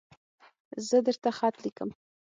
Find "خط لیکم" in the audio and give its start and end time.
1.37-1.89